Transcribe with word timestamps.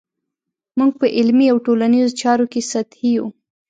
موږ 0.77 0.91
په 1.01 1.07
علمي 1.17 1.47
او 1.51 1.57
ټولنیزو 1.65 2.17
چارو 2.21 2.45
کې 2.51 2.61
سطحي 2.71 3.09
یو. 3.17 3.25